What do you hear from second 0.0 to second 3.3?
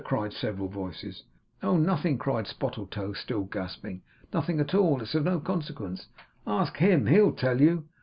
cried several voices. 'Oh nothing!' cried Spottletoe,